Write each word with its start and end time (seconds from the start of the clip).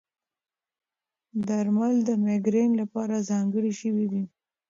درمل 1.47 1.95
د 2.07 2.09
مېګرین 2.23 2.71
لپاره 2.81 3.25
ځانګړي 3.29 3.73
شوي 3.81 4.05
دي. 4.11 4.23